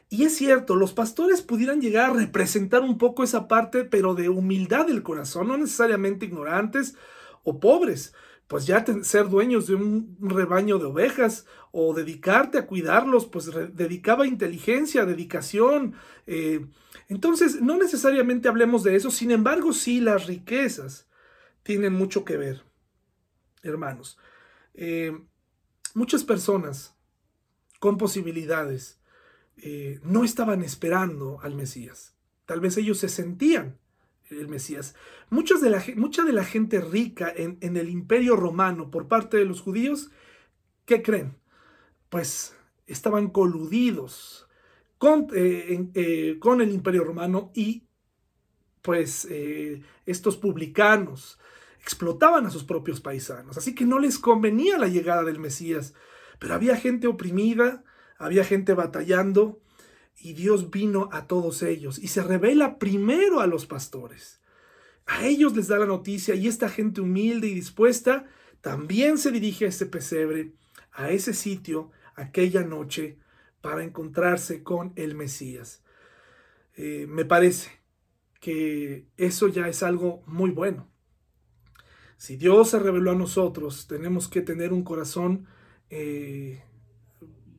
[0.09, 4.29] Y es cierto, los pastores pudieran llegar a representar un poco esa parte, pero de
[4.29, 6.95] humildad del corazón, no necesariamente ignorantes
[7.43, 8.13] o pobres.
[8.47, 14.25] Pues ya ser dueños de un rebaño de ovejas o dedicarte a cuidarlos, pues dedicaba
[14.25, 15.93] inteligencia, dedicación.
[16.25, 16.65] Eh,
[17.07, 21.07] entonces, no necesariamente hablemos de eso, sin embargo, sí las riquezas
[21.61, 22.68] tienen mucho que ver
[23.63, 24.17] hermanos.
[24.73, 25.17] Eh,
[25.93, 26.95] muchas personas
[27.79, 28.99] con posibilidades
[29.57, 32.15] eh, no estaban esperando al Mesías.
[32.45, 33.77] Tal vez ellos se sentían
[34.29, 34.95] el Mesías.
[35.29, 39.45] Muchas de la, mucha de la gente rica en, el imperio romano por parte de
[39.45, 40.11] los judíos,
[40.85, 41.35] ¿qué creen?
[42.09, 44.47] Pues estaban coludidos
[44.97, 47.85] con, eh, con el imperio romano y
[48.81, 49.27] pues
[50.05, 51.39] estos publicanos,
[51.81, 55.93] explotaban a sus propios paisanos, así que no les convenía la llegada del Mesías,
[56.39, 57.83] pero había gente oprimida,
[58.17, 59.61] había gente batallando,
[60.21, 64.41] y Dios vino a todos ellos y se revela primero a los pastores.
[65.05, 68.27] A ellos les da la noticia y esta gente humilde y dispuesta
[68.61, 70.53] también se dirige a ese pesebre,
[70.91, 73.17] a ese sitio, aquella noche,
[73.61, 75.83] para encontrarse con el Mesías.
[76.75, 77.71] Eh, me parece
[78.39, 80.89] que eso ya es algo muy bueno.
[82.19, 85.47] Si Dios se reveló a nosotros, tenemos que tener un corazón
[85.89, 86.61] eh,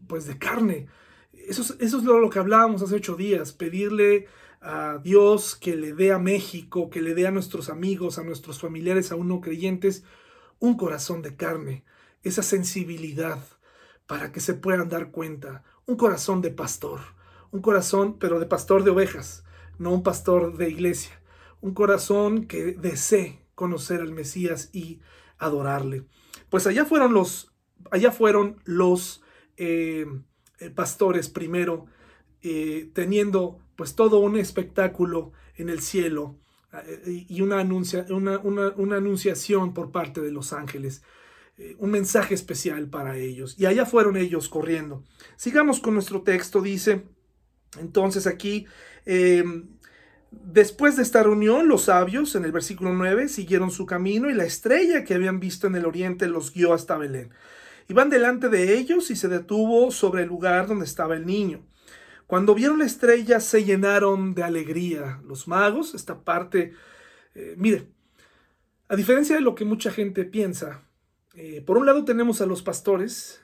[0.07, 0.87] pues de carne.
[1.33, 4.27] Eso es, lo, que hablábamos hace ocho días, pedirle
[4.61, 8.61] a Dios que le dé a México, que le dé a nuestros amigos, a nuestros
[8.61, 10.05] familiares aún no creyentes,
[10.59, 11.83] un corazón de carne,
[12.23, 13.39] esa sensibilidad
[14.07, 17.01] para que se puedan dar cuenta, un corazón de pastor,
[17.51, 19.43] un corazón, pero de pastor de ovejas,
[19.79, 21.19] no un pastor de iglesia,
[21.63, 25.01] un corazón que desee conocer al Mesías y
[25.37, 26.07] adorarle.
[26.49, 27.53] Pues allá fueron los,
[27.91, 29.23] allá fueron los
[29.59, 30.07] eh,
[30.61, 31.85] eh, pastores primero,
[32.41, 36.39] eh, teniendo pues todo un espectáculo en el cielo
[37.05, 41.03] y una, anuncia, una, una, anunciación por parte de los ángeles
[41.79, 43.57] un mensaje especial para ellos.
[43.59, 45.05] Y allá fueron ellos corriendo.
[45.37, 47.05] Sigamos con nuestro texto, dice,
[47.79, 48.67] entonces aquí,
[50.31, 54.45] Después de esta reunión, los sabios, en el versículo 9, siguieron su camino y la
[54.45, 57.31] estrella que habían visto en el oriente los guió hasta Belén.
[57.89, 61.67] Iban delante de ellos y se detuvo sobre el lugar donde estaba el niño.
[62.29, 65.21] Cuando vieron la estrella se llenaron de alegría.
[65.27, 66.75] Los magos, esta parte,
[67.35, 67.89] eh, mire,
[68.89, 70.83] a diferencia de lo que mucha gente piensa,
[71.35, 73.43] eh, por un lado tenemos a los pastores,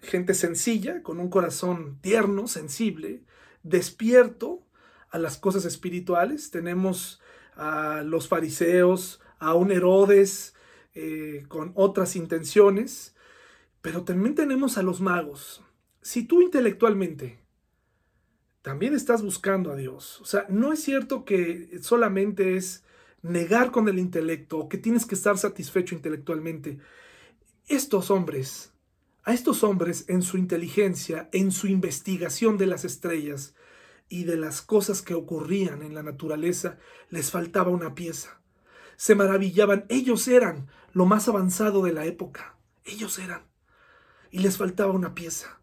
[0.00, 3.22] gente sencilla, con un corazón tierno, sensible,
[3.62, 4.66] despierto,
[5.10, 6.50] a las cosas espirituales.
[6.50, 7.20] Tenemos
[7.56, 10.54] a los fariseos, a un Herodes
[10.94, 13.14] eh, con otras intenciones,
[13.80, 15.62] pero también tenemos a los magos.
[16.02, 17.38] Si tú intelectualmente
[18.62, 22.84] también estás buscando a Dios, o sea, no es cierto que solamente es
[23.22, 26.78] negar con el intelecto o que tienes que estar satisfecho intelectualmente.
[27.66, 28.72] Estos hombres,
[29.24, 33.54] a estos hombres en su inteligencia, en su investigación de las estrellas,
[34.08, 36.78] y de las cosas que ocurrían en la naturaleza
[37.10, 38.40] les faltaba una pieza.
[38.96, 43.42] Se maravillaban, ellos eran lo más avanzado de la época, ellos eran,
[44.30, 45.60] y les faltaba una pieza.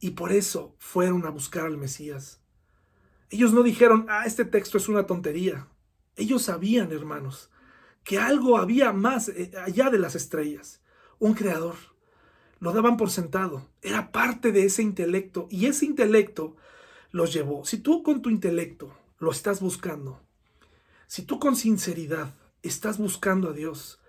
[0.00, 2.40] Y por eso fueron a buscar al Mesías.
[3.30, 5.68] Ellos no dijeron, ah, este texto es una tontería.
[6.16, 7.50] Ellos sabían, hermanos,
[8.04, 10.82] que algo había más eh, allá de las estrellas,
[11.18, 11.76] un creador.
[12.58, 16.56] Lo daban por sentado, era parte de ese intelecto, y ese intelecto
[17.12, 17.64] los llevó.
[17.64, 20.20] Si tú con tu intelecto lo estás buscando,
[21.06, 24.00] si tú con sinceridad estás buscando a Dios,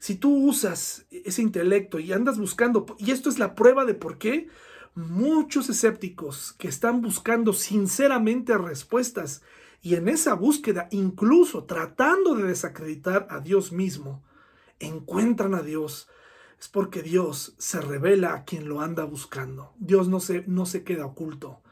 [0.00, 4.18] si tú usas ese intelecto y andas buscando, y esto es la prueba de por
[4.18, 4.48] qué
[4.94, 9.42] muchos escépticos que están buscando sinceramente respuestas
[9.82, 14.22] y en esa búsqueda, incluso tratando de desacreditar a Dios mismo,
[14.78, 16.08] encuentran a Dios,
[16.58, 19.72] es porque Dios se revela a quien lo anda buscando.
[19.78, 21.62] Dios no se, no se queda oculto.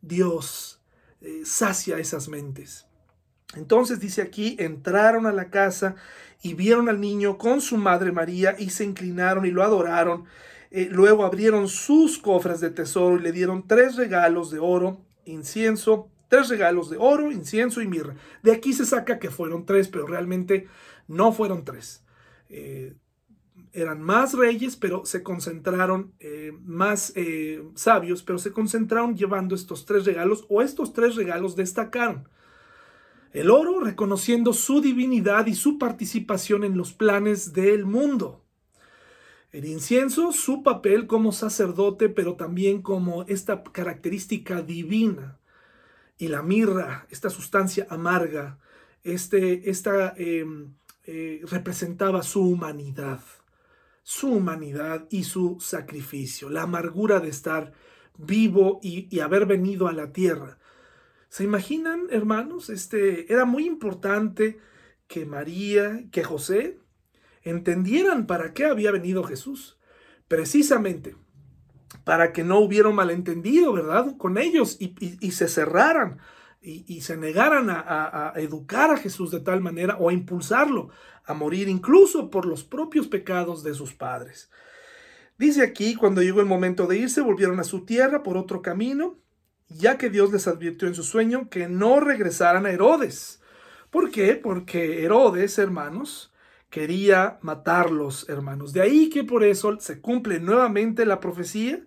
[0.00, 0.80] Dios
[1.20, 2.86] eh, sacia esas mentes.
[3.54, 5.96] Entonces dice aquí, entraron a la casa
[6.42, 10.24] y vieron al niño con su madre María y se inclinaron y lo adoraron.
[10.70, 16.10] Eh, luego abrieron sus cofres de tesoro y le dieron tres regalos de oro, incienso,
[16.28, 18.14] tres regalos de oro, incienso y mirra.
[18.42, 20.68] De aquí se saca que fueron tres, pero realmente
[21.06, 22.04] no fueron tres.
[22.50, 22.94] Eh,
[23.72, 27.12] eran más reyes, pero se concentraron, eh, más
[27.74, 32.28] sabios, pero se concentraron llevando estos tres regalos o estos tres regalos destacaron.
[33.32, 38.44] El oro reconociendo su divinidad y su participación en los planes del mundo.
[39.50, 45.38] El incienso, su papel como sacerdote, pero también como esta característica divina.
[46.18, 48.58] Y la mirra, esta sustancia amarga,
[49.04, 53.20] este, esta em, eh, representaba su humanidad,
[54.08, 57.72] su humanidad y su sacrificio, la amargura de estar
[58.16, 60.58] vivo y, y haber venido a la tierra
[61.28, 62.70] ¿Se imaginan, hermanos?
[62.70, 64.58] Este, era muy importante
[65.06, 66.78] que María, que José
[67.42, 69.78] entendieran para qué había venido Jesús.
[70.26, 71.16] Precisamente
[72.04, 74.16] para que no hubiera malentendido, ¿verdad?
[74.16, 76.18] Con ellos y, se cerraran
[76.60, 80.90] y, se negaran a, a, educar a Jesús de tal manera o a impulsarlo
[81.24, 84.50] a morir incluso por los propios pecados de sus padres.
[85.38, 89.18] Dice aquí, cuando llegó el momento de irse, volvieron a su tierra por otro camino
[89.68, 93.40] ya que Dios les advirtió en su sueño que no regresaran a Herodes.
[93.90, 94.34] ¿Por qué?
[94.34, 96.32] Porque Herodes, hermanos,
[96.70, 98.72] quería matarlos, hermanos.
[98.72, 101.80] De ahí que por eso se cumple nuevamente la profecía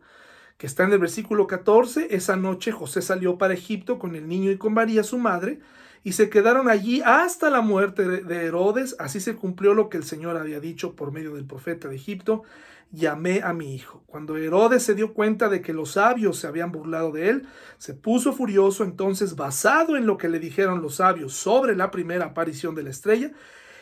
[0.62, 2.10] que está en el versículo 14.
[2.12, 5.58] Esa noche José salió para Egipto con el niño y con María su madre,
[6.04, 8.96] y se quedaron allí hasta la muerte de Herodes.
[9.00, 12.44] Así se cumplió lo que el Señor había dicho por medio del profeta de Egipto
[12.92, 14.04] llamé a mi hijo.
[14.06, 17.48] Cuando Herodes se dio cuenta de que los sabios se habían burlado de él,
[17.80, 22.26] se puso furioso, entonces basado en lo que le dijeron los sabios sobre la primera
[22.26, 23.32] aparición de la estrella,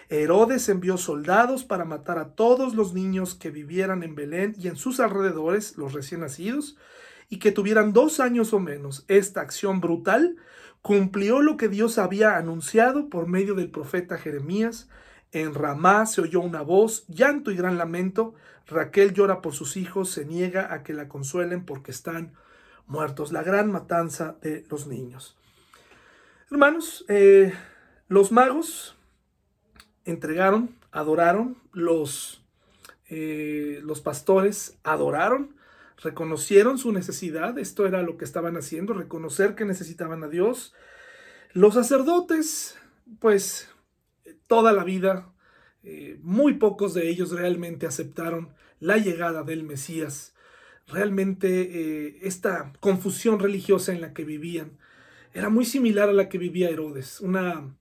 [0.09, 4.75] Herodes envió soldados para matar a todos los niños que vivieran en Belén y en
[4.75, 6.77] sus alrededores, los recién nacidos,
[7.29, 9.05] y que tuvieran dos años o menos.
[9.07, 10.35] Esta acción brutal
[10.81, 14.89] cumplió lo que Dios había anunciado por medio del profeta Jeremías,
[15.31, 18.33] en Ramá se oyó una voz, llanto y gran lamento.
[18.67, 22.33] Raquel llora por sus hijos, se niega a que la consuelen porque están
[22.87, 23.31] muertos.
[23.31, 25.37] La gran matanza de los niños.
[26.49, 27.53] Hermanos, eh,
[28.07, 28.95] los magos
[30.11, 32.43] entregaron, adoraron, los,
[33.09, 35.55] eh, los pastores adoraron,
[35.97, 40.73] reconocieron su necesidad, esto era lo que estaban haciendo, reconocer que necesitaban a Dios.
[41.53, 42.77] Los sacerdotes,
[43.19, 43.69] pues
[44.47, 45.31] toda la vida.
[45.83, 50.33] Eh, muy pocos de ellos realmente aceptaron la llegada del Mesías.
[50.87, 54.77] Realmente eh, esta confusión religiosa en la que vivían
[55.33, 57.75] era muy similar a la que vivía Herodes, una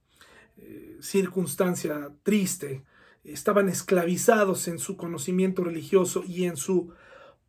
[1.01, 2.83] circunstancia triste.
[3.23, 6.93] Estaban esclavizados en su conocimiento religioso y en su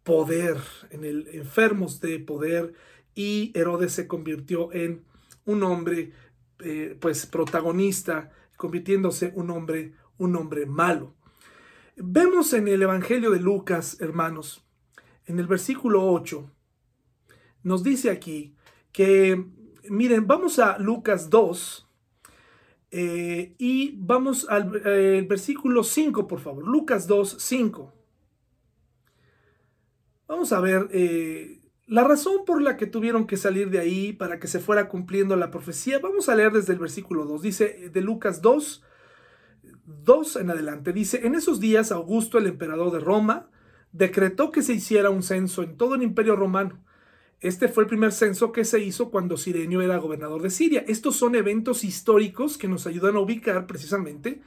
[0.03, 0.59] poder,
[0.91, 2.75] en el enfermos de poder,
[3.15, 5.05] y Herodes se convirtió en
[5.45, 6.13] un hombre
[7.01, 11.15] pues protagonista convirtiéndose un hombre, un hombre malo.
[11.97, 14.65] Vemos en el Evangelio de Lucas, hermanos,
[15.27, 16.51] en el versículo 8,
[17.63, 18.55] nos dice aquí
[18.93, 19.47] que,
[19.89, 21.89] miren, vamos a Lucas 2
[22.91, 24.71] eh, y vamos al
[25.27, 26.67] versículo 5, por favor.
[26.67, 27.95] Lucas 2, 5.
[30.31, 34.39] Vamos a ver eh, la razón por la que tuvieron que salir de ahí para
[34.39, 38.01] que se fuera cumpliendo la profecía, vamos a leer desde el versículo 2, dice de
[38.01, 38.85] Lucas 2,
[40.05, 43.51] 2 en adelante, dice, en esos días Augusto, el emperador de Roma,
[43.91, 46.81] decretó que se hiciera un censo en todo el imperio romano.
[47.41, 50.85] Este fue el primer censo que se hizo cuando Sirenio era gobernador de Siria.
[50.87, 54.43] Estos son eventos históricos que nos ayudan a ubicar precisamente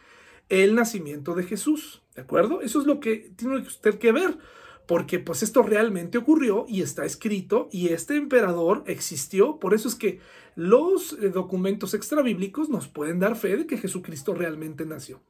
[0.49, 2.03] el nacimiento de Jesús.
[2.15, 2.61] ¿De acuerdo?
[2.61, 4.37] Eso es lo que tiene usted que ver
[4.85, 9.95] porque pues esto realmente ocurrió y está escrito y este emperador existió, por eso es
[9.95, 10.19] que
[10.55, 15.21] los eh, documentos extrabíblicos nos pueden dar fe de que Jesucristo realmente nació.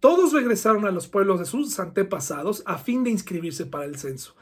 [0.00, 4.34] Todos regresaron a los pueblos de sus antepasados a fin de inscribirse para el censo.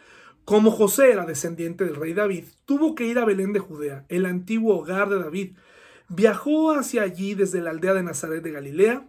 [0.48, 4.24] Como José era descendiente del rey David, tuvo que ir a Belén de Judea, el
[4.24, 5.58] antiguo hogar de David.
[6.08, 9.06] Viajó hacia allí desde la aldea de Nazaret de Galilea,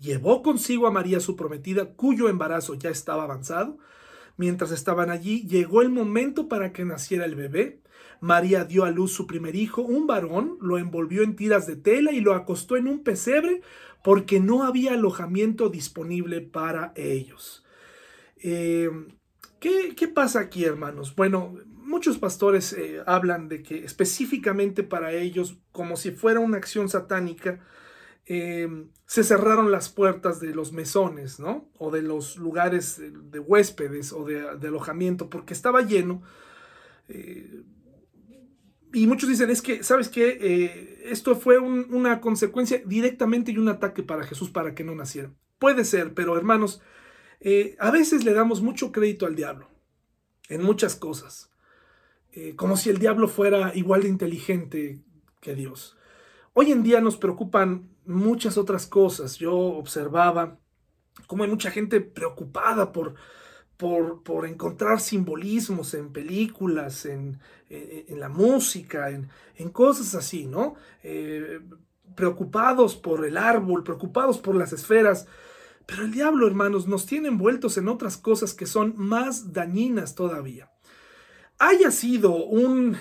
[0.00, 3.78] llevó consigo a María su prometida, cuyo embarazo ya estaba avanzado.
[4.36, 7.80] Mientras estaban allí, llegó el momento para que naciera el bebé.
[8.18, 12.10] María dio a luz su primer hijo, un varón, lo envolvió en tiras de tela
[12.10, 13.62] y lo acostó en un pesebre
[14.02, 17.64] porque no había alojamiento disponible para ellos.
[18.42, 18.90] Eh,
[19.96, 21.14] ¿qué, pasa aquí, hermanos?
[21.14, 26.88] Bueno, muchos pastores eh, hablan de que específicamente para ellos, como si fuera una acción
[26.88, 27.60] satánica,
[28.26, 31.70] eh, se cerraron las puertas de los mesones, ¿no?
[31.78, 36.22] O de los lugares de huéspedes o de, alojamiento, porque estaba lleno.
[38.92, 40.98] y muchos dicen, es que, ¿sabes qué?
[41.04, 45.30] esto fue una consecuencia directamente y un ataque para Jesús para que no naciera.
[45.58, 46.82] Puede ser, pero hermanos,
[47.40, 49.68] eh, a veces le damos mucho crédito al diablo
[50.48, 51.50] en muchas cosas,
[52.32, 55.00] eh, como si el diablo fuera igual de inteligente
[55.40, 55.96] que Dios.
[56.52, 59.36] Hoy en día nos preocupan muchas otras cosas.
[59.36, 60.58] Yo observaba
[61.26, 63.14] cómo hay mucha gente preocupada por,
[63.76, 67.38] por, encontrar simbolismos en películas, en,
[68.08, 70.76] la música, en, cosas así, ¿no?
[71.02, 71.60] Eh,
[72.14, 75.26] preocupados por el árbol, preocupados por las esferas.
[75.86, 80.70] Pero el diablo, hermanos, nos tiene envueltos en otras cosas que son más dañinas todavía.
[81.58, 82.96] Haya sido un,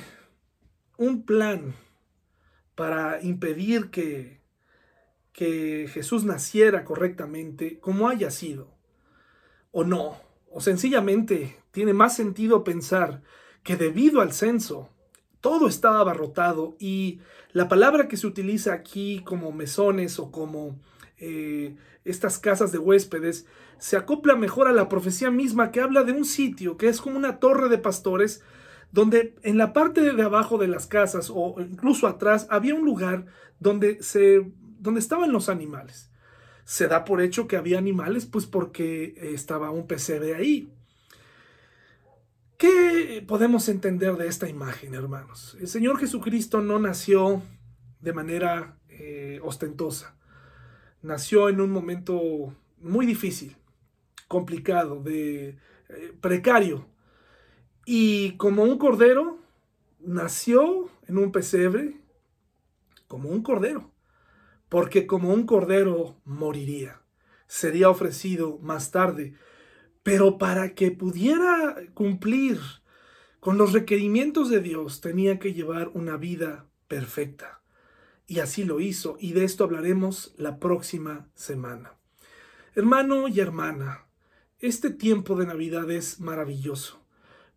[0.98, 1.76] un plan
[2.76, 4.42] para impedir que,
[5.34, 8.76] que Jesús naciera correctamente, como haya sido,
[9.72, 10.18] o no,
[10.52, 13.24] o sencillamente tiene más sentido pensar
[13.64, 14.90] que debido al censo,
[15.42, 17.20] todo estaba abarrotado y
[17.52, 20.80] la palabra que se utiliza aquí como mesones o como
[21.18, 23.46] eh, estas casas de huéspedes,
[23.78, 27.18] se acopla mejor a la profecía misma que habla de un sitio que es como
[27.18, 28.42] una torre de pastores,
[28.92, 33.26] donde en la parte de abajo de las casas o incluso atrás había un lugar
[33.60, 36.12] donde, se, donde estaban los animales.
[36.64, 40.72] Se da por hecho que había animales, pues porque estaba un pesebre ahí.
[42.58, 45.58] ¿Qué podemos entender de esta imagen, hermanos?
[45.60, 47.44] El Señor Jesucristo no nació
[48.00, 50.16] de manera eh, ostentosa
[51.06, 53.56] nació en un momento muy difícil,
[54.28, 55.58] complicado, de
[55.90, 56.88] eh, precario.
[57.86, 59.38] Y como un cordero,
[60.00, 62.02] nació en un pesebre
[63.08, 63.92] como un cordero,
[64.68, 67.02] porque como un cordero moriría,
[67.48, 69.36] sería ofrecido más tarde,
[70.02, 72.60] pero para que pudiera cumplir
[73.40, 77.62] con los requerimientos de Dios tenía que llevar una vida perfecta.
[78.28, 81.94] Y así lo hizo, y de esto hablaremos la próxima semana.
[82.74, 84.06] Hermano y hermana,
[84.60, 87.06] este tiempo de Navidad es maravilloso,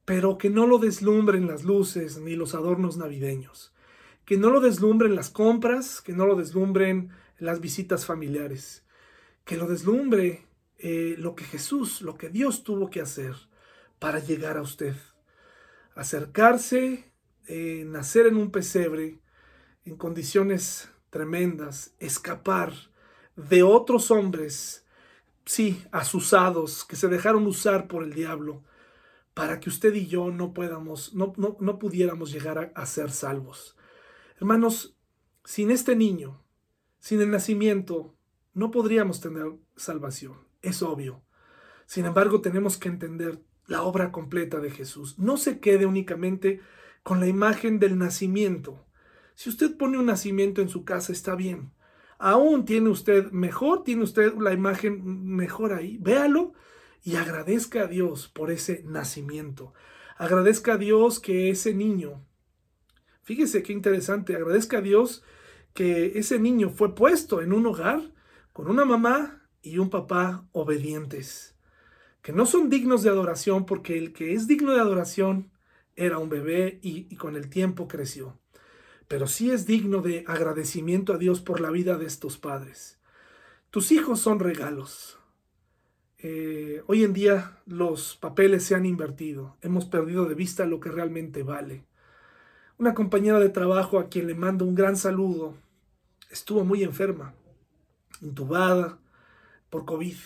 [0.04, 3.72] pero que no lo deslumbren las luces ni los adornos navideños,
[4.24, 8.84] que no lo deslumbren las compras, que no lo deslumbren las visitas familiares,
[9.44, 10.46] que lo deslumbre
[10.78, 13.34] eh, lo que Jesús, lo que Dios tuvo que hacer
[13.98, 14.94] para llegar a usted,
[15.94, 17.12] acercarse,
[17.46, 19.18] eh, nacer en un pesebre,
[19.88, 22.72] en condiciones tremendas, escapar
[23.36, 24.86] de otros hombres,
[25.44, 28.62] sí, asusados, que se dejaron usar por el diablo,
[29.34, 33.76] para que usted y yo no podamos, no, no, pudiéramos llegar a, a ser salvos.
[34.36, 34.96] Hermanos,
[35.44, 36.42] sin este niño,
[36.98, 38.16] sin el nacimiento,
[38.52, 41.22] no podríamos tener salvación, es obvio.
[41.86, 45.18] Sin embargo, tenemos que entender la obra completa de Jesús.
[45.18, 46.60] No se quede únicamente
[47.02, 48.87] con la imagen del nacimiento,
[49.38, 51.70] si usted pone un nacimiento en su casa, está bien.
[52.18, 55.96] Aún tiene usted mejor, tiene usted la imagen mejor ahí.
[56.00, 56.54] Véalo
[57.04, 59.74] y agradezca a Dios por ese nacimiento.
[60.16, 62.26] Agradezca a Dios que ese niño,
[63.22, 65.22] fíjese qué interesante, agradezca a Dios
[65.72, 68.12] que ese niño fue puesto en un hogar
[68.52, 71.54] con una mamá y un papá obedientes,
[72.22, 75.52] que no son dignos de adoración porque el que es digno de adoración
[75.94, 78.36] era un bebé y, y con el tiempo creció
[79.08, 82.98] pero sí es digno de agradecimiento a Dios por la vida de estos padres.
[83.70, 85.18] Tus hijos son regalos.
[86.18, 90.90] Eh, hoy en día los papeles se han invertido, hemos perdido de vista lo que
[90.90, 91.84] realmente vale.
[92.76, 95.54] Una compañera de trabajo a quien le mando un gran saludo
[96.30, 97.34] estuvo muy enferma,
[98.20, 98.98] intubada
[99.70, 100.16] por COVID.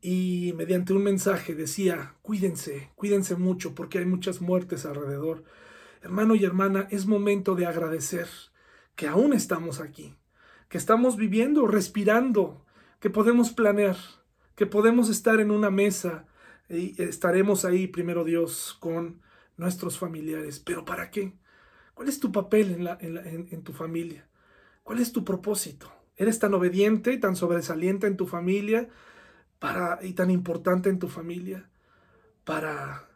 [0.00, 5.44] Y mediante un mensaje decía, cuídense, cuídense mucho porque hay muchas muertes alrededor.
[6.02, 8.28] Hermano y hermana, es momento de agradecer
[8.96, 10.16] que aún estamos aquí,
[10.68, 12.66] que estamos viviendo, respirando,
[12.98, 13.96] que podemos planear,
[14.56, 16.26] que podemos estar en una mesa
[16.68, 19.22] y estaremos ahí, primero Dios, con
[19.56, 20.58] nuestros familiares.
[20.58, 21.34] Pero ¿para qué?
[21.94, 24.26] ¿Cuál es tu papel en, la, en, tu familia?
[24.82, 25.92] ¿Cuál es tu propósito?
[26.16, 28.88] ¿Eres tan obediente, tan sobresaliente en tu familia
[29.60, 31.70] para, y tan importante en tu familia
[32.44, 33.08] para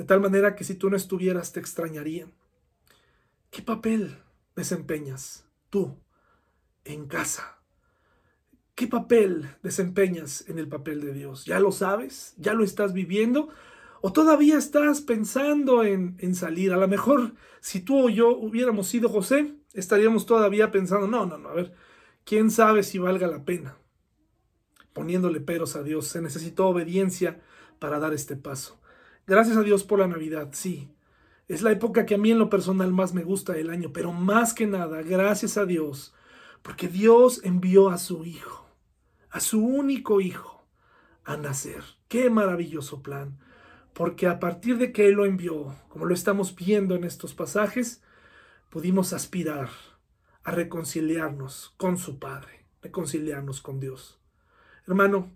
[0.00, 2.32] de tal manera que si tú no estuvieras te extrañarían?
[3.50, 4.16] ¿Qué papel
[4.56, 5.94] desempeñas tú
[6.86, 7.58] en casa?
[8.74, 11.44] ¿Qué papel desempeñas en el papel de Dios?
[11.44, 12.32] ¿Ya lo sabes?
[12.38, 13.50] ¿Ya lo estás viviendo?
[14.00, 16.72] ¿O todavía estás pensando en, salir?
[16.72, 21.36] A lo mejor si tú o yo hubiéramos sido José, estaríamos todavía pensando, no, no,
[21.36, 21.74] no, a ver,
[22.24, 23.76] ¿quién sabe si valga la pena?
[24.94, 26.06] Poniéndole peros a Dios.
[26.06, 27.42] Se necesitó obediencia
[27.78, 28.79] para dar este paso.
[29.30, 30.90] Gracias a Dios por la Navidad, sí.
[31.46, 34.12] Es la época que a mí en lo personal más me gusta del año, pero
[34.12, 36.12] más que nada, gracias a Dios,
[36.62, 38.66] porque Dios envió a su Hijo
[39.30, 40.66] a su único hijo
[41.24, 41.82] a nacer.
[42.08, 43.38] Qué maravilloso plan,
[43.92, 48.02] porque a partir de que Él lo envió, como lo estamos viendo en estos pasajes,
[48.68, 49.68] pudimos aspirar
[50.42, 54.18] a reconciliarnos con su Padre, reconciliarnos con Dios.
[54.88, 55.30] Hermano,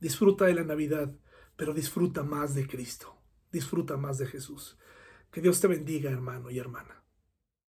[0.00, 1.12] disfruta de la Navidad,
[1.56, 3.16] pero disfruta más de Cristo,
[3.52, 4.76] disfruta más de Jesús.
[5.30, 7.03] Que Dios te bendiga, hermano y hermana.